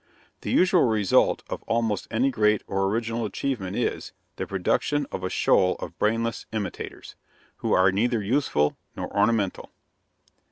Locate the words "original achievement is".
2.75-4.13